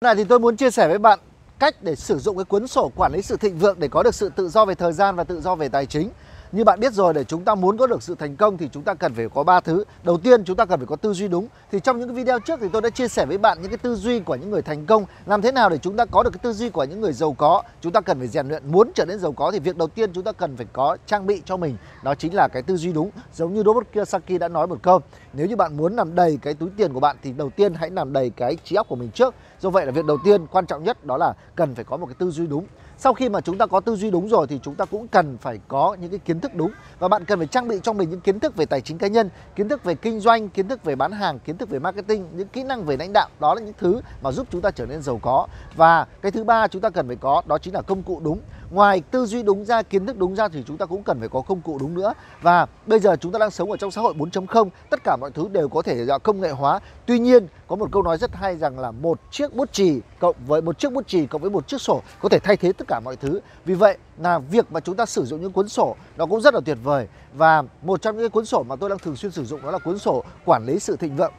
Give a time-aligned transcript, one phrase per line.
[0.00, 1.18] này thì tôi muốn chia sẻ với bạn
[1.58, 4.14] cách để sử dụng cái cuốn sổ quản lý sự thịnh vượng để có được
[4.14, 6.10] sự tự do về thời gian và tự do về tài chính.
[6.52, 8.82] Như bạn biết rồi để chúng ta muốn có được sự thành công thì chúng
[8.82, 9.84] ta cần phải có ba thứ.
[10.02, 11.48] Đầu tiên chúng ta cần phải có tư duy đúng.
[11.70, 13.78] Thì trong những cái video trước thì tôi đã chia sẻ với bạn những cái
[13.78, 16.30] tư duy của những người thành công, làm thế nào để chúng ta có được
[16.32, 17.62] cái tư duy của những người giàu có.
[17.80, 20.12] Chúng ta cần phải rèn luyện muốn trở nên giàu có thì việc đầu tiên
[20.12, 22.92] chúng ta cần phải có trang bị cho mình đó chính là cái tư duy
[22.92, 23.10] đúng.
[23.34, 25.00] Giống như Robert Kiyosaki đã nói một câu,
[25.32, 27.90] nếu như bạn muốn làm đầy cái túi tiền của bạn thì đầu tiên hãy
[27.90, 29.34] làm đầy cái trí óc của mình trước.
[29.60, 32.06] Do vậy là việc đầu tiên quan trọng nhất đó là cần phải có một
[32.06, 32.66] cái tư duy đúng.
[32.98, 35.38] Sau khi mà chúng ta có tư duy đúng rồi thì chúng ta cũng cần
[35.38, 38.10] phải có những cái kiến thức đúng và bạn cần phải trang bị cho mình
[38.10, 40.84] những kiến thức về tài chính cá nhân, kiến thức về kinh doanh, kiến thức
[40.84, 43.28] về bán hàng, kiến thức về marketing, những kỹ năng về lãnh đạo.
[43.40, 45.46] Đó là những thứ mà giúp chúng ta trở nên giàu có.
[45.76, 48.40] Và cái thứ ba chúng ta cần phải có đó chính là công cụ đúng.
[48.70, 51.28] Ngoài tư duy đúng ra, kiến thức đúng ra thì chúng ta cũng cần phải
[51.28, 52.12] có công cụ đúng nữa.
[52.42, 55.30] Và bây giờ chúng ta đang sống ở trong xã hội 4.0, tất cả mọi
[55.30, 56.80] thứ đều có thể công nghệ hóa.
[57.06, 60.36] Tuy nhiên, có một câu nói rất hay rằng là một chiếc bút chì cộng
[60.46, 62.88] với một chiếc bút chì cộng với một chiếc sổ có thể thay thế tất
[62.88, 63.40] cả mọi thứ.
[63.64, 66.54] Vì vậy là việc mà chúng ta sử dụng những cuốn sổ nó cũng rất
[66.54, 67.08] là tuyệt vời.
[67.34, 69.78] Và một trong những cuốn sổ mà tôi đang thường xuyên sử dụng đó là
[69.78, 71.32] cuốn sổ quản lý sự thịnh vượng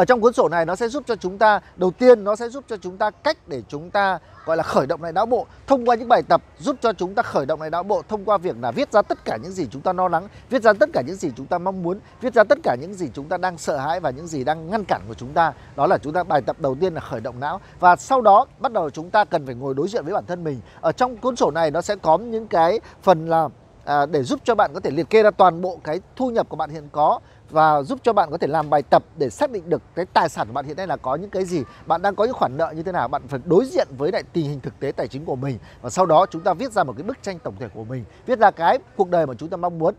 [0.00, 2.48] ở trong cuốn sổ này nó sẽ giúp cho chúng ta, đầu tiên nó sẽ
[2.48, 5.46] giúp cho chúng ta cách để chúng ta, gọi là, khởi động lại não bộ.
[5.66, 8.24] Thông qua những bài tập giúp cho chúng ta khởi động lại não bộ thông
[8.24, 10.72] qua việc là viết ra tất cả những gì chúng ta lo lắng, viết ra
[10.72, 13.28] tất cả những gì chúng ta mong muốn, viết ra tất cả những gì chúng
[13.28, 15.52] ta đang sợ hãi và những gì đang ngăn cản của chúng ta.
[15.76, 17.60] Đó là chúng ta, bài tập đầu tiên là khởi động não.
[17.80, 20.44] Và sau đó bắt đầu chúng ta cần phải ngồi đối diện với bản thân
[20.44, 20.60] mình.
[20.80, 23.48] Ở trong cuốn sổ này nó sẽ có những cái phần là
[23.90, 26.48] à, để giúp cho bạn có thể liệt kê ra toàn bộ cái thu nhập
[26.48, 29.50] của bạn hiện có và giúp cho bạn có thể làm bài tập để xác
[29.50, 32.02] định được cái tài sản của bạn hiện nay là có những cái gì bạn
[32.02, 34.44] đang có những khoản nợ như thế nào bạn phải đối diện với lại tình
[34.44, 35.58] hình thực tế tài chính của mình.
[35.82, 38.04] Và sau đó chúng ta viết ra một cái bức tranh tổng thể của mình
[38.26, 39.94] viết ra cái cuộc đời mà chúng ta mong muốn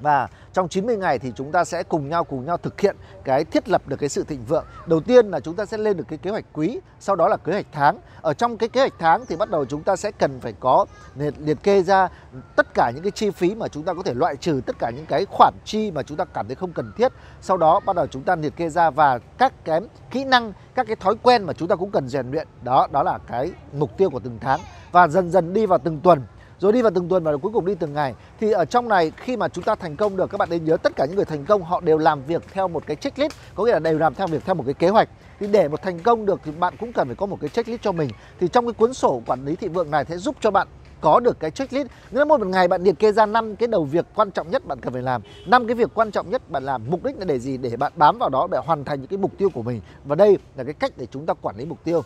[0.00, 3.44] và trong 90 ngày thì chúng ta sẽ cùng nhau cùng nhau thực hiện cái
[3.44, 4.64] thiết lập được cái sự thịnh vượng.
[4.86, 7.36] Đầu tiên là chúng ta sẽ lên được cái kế hoạch quý, sau đó là
[7.36, 7.98] kế hoạch tháng.
[8.22, 10.86] Ở trong cái kế hoạch tháng thì bắt đầu chúng ta sẽ cần phải có
[11.16, 12.08] liệt, kê ra
[12.56, 14.90] tất cả những cái chi phí mà chúng ta có thể loại trừ tất cả
[14.90, 17.12] những cái khoản chi mà chúng ta cảm thấy không cần thiết.
[17.40, 20.86] Sau đó bắt đầu chúng ta liệt kê ra và các cái kỹ năng, các
[20.86, 22.48] cái thói quen mà chúng ta cũng cần rèn luyện.
[22.62, 24.60] Đó đó là cái mục tiêu của từng tháng
[24.92, 26.22] và dần dần đi vào từng tuần
[26.60, 28.14] rồi đi vào từng tuần và cuối cùng đi từng ngày.
[28.40, 30.76] Thì ở trong này, khi mà chúng ta thành công được, các bạn nên nhớ
[30.76, 33.64] tất cả những người thành công, họ đều làm việc theo một cái checklist, có
[33.64, 35.08] nghĩa là đều làm theo việc, theo một cái kế hoạch.
[35.40, 37.82] Thì để một thành công được thì bạn cũng cần phải có một cái checklist
[37.82, 38.10] cho mình.
[38.40, 40.68] Thì trong cái cuốn sổ quản lý thị vượng này sẽ giúp cho bạn
[41.00, 41.88] có được cái checklist.
[42.10, 44.66] Nghĩa là một ngày bạn liệt kê ra năm cái đầu việc quan trọng nhất
[44.66, 45.22] bạn cần phải làm.
[45.46, 47.56] Năm cái việc quan trọng nhất bạn làm, mục đích là để gì?
[47.56, 49.80] Để bạn bám vào đó, để hoàn thành những cái mục tiêu của mình.
[50.04, 52.02] Và đây là cái cách để chúng ta quản lý mục tiêu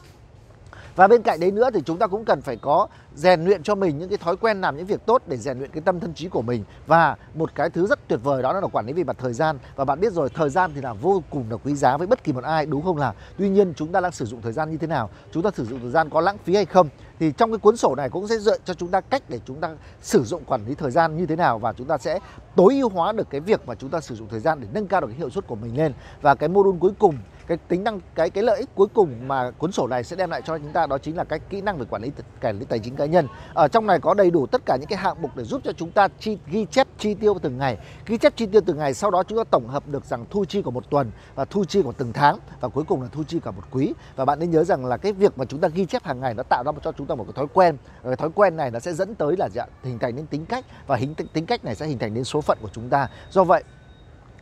[0.96, 3.74] và bên cạnh đấy nữa thì chúng ta cũng cần phải có rèn luyện cho
[3.74, 6.14] mình những cái thói quen làm những việc tốt để rèn luyện cái tâm thân
[6.14, 6.64] trí của mình.
[6.86, 9.58] Và một cái thứ rất tuyệt vời đó là quản lý về mặt thời gian.
[9.76, 12.24] Và bạn biết rồi, thời gian thì là vô cùng là quý giá với bất
[12.24, 13.14] kỳ một ai, đúng không nào?
[13.38, 15.10] Tuy nhiên chúng ta đang sử dụng thời gian như thế nào?
[15.32, 16.88] Chúng ta sử dụng thời gian có lãng phí hay không?
[17.22, 19.60] Thì trong cái cuốn sổ này cũng sẽ dạy cho chúng ta cách để chúng
[19.60, 22.18] ta sử dụng quản lý thời gian như thế nào và chúng ta sẽ
[22.56, 24.86] tối ưu hóa được cái việc mà chúng ta sử dụng thời gian để nâng
[24.86, 25.92] cao được cái hiệu suất của mình lên.
[26.22, 27.16] Và cái module cuối cùng
[27.46, 30.30] cái tính năng cái cái lợi ích cuối cùng mà cuốn sổ này sẽ đem
[30.30, 32.10] lại cho chúng ta đó chính là cái kỹ năng về quản lý
[32.42, 33.28] quản lý tài chính cá nhân.
[33.54, 35.72] Ở trong này có đầy đủ tất cả những cái hạng mục để giúp cho
[35.72, 37.78] chúng ta chi, ghi chép chi tiêu từng ngày.
[38.06, 40.44] Ghi chép chi tiêu từng ngày sau đó chúng ta tổng hợp được rằng thu
[40.44, 43.22] chi của một tuần và thu chi của từng tháng và cuối cùng là thu
[43.24, 43.92] chi cả một quý.
[44.16, 46.34] Và bạn nên nhớ rằng là cái việc mà chúng ta ghi chép hàng ngày
[46.34, 47.76] nó tạo ra cho chúng ta một cái thói quen.
[48.04, 50.64] Cái thói quen này nó sẽ dẫn tới là dạng hình thành đến tính cách
[50.86, 53.08] và hình tính cách này sẽ hình thành đến số phận của chúng ta.
[53.30, 53.64] Do vậy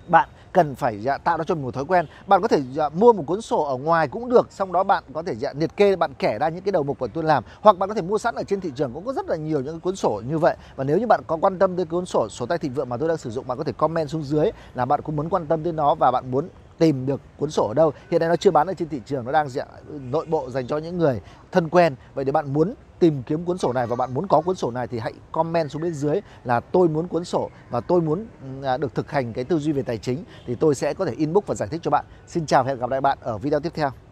[0.08, 2.06] bạn cần phải dạ, tạo ra cho mình một thói quen.
[2.26, 5.04] Bạn có thể dạ, mua một cuốn sổ ở ngoài cũng được xong đó bạn
[5.12, 7.44] có thể dạ, liệt kê bạn kể ra những cái đầu mục của tôi làm.
[7.60, 9.60] Hoặc bạn có thể mua sẵn ở trên thị trường cũng có rất là nhiều
[9.60, 10.56] những cái cuốn sổ như vậy.
[10.76, 12.96] Và nếu như bạn có quan tâm tới cuốn sổ sổ tay thịnh vượng mà
[12.96, 15.46] tôi đang sử dụng bạn có thể comment xuống dưới là bạn cũng muốn quan
[15.46, 16.48] tâm tới nó và bạn muốn
[16.80, 17.92] tìm được cuốn sổ ở đâu.
[18.10, 19.64] Hiện nay nó chưa bán ở trên thị trường nó đang dạ,
[20.10, 21.20] nội bộ dành cho những người
[21.52, 21.94] thân quen.
[22.14, 24.70] Vậy thì bạn muốn tìm kiếm cuốn sổ này và bạn muốn có cuốn sổ
[24.70, 28.26] này thì hãy comment xuống bên dưới là tôi muốn cuốn sổ và tôi muốn
[28.62, 31.12] à, được thực hành cái tư duy về tài chính thì tôi sẽ có thể
[31.12, 32.04] inbox và giải thích cho bạn.
[32.26, 34.09] Xin chào và hẹn gặp lại bạn ở video tiếp theo.